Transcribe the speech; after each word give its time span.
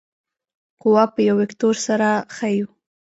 قوه 0.81 1.03
په 1.13 1.19
یو 1.27 1.35
وکتور 1.41 1.75
سره 1.87 2.09
ښیو. 2.35 2.67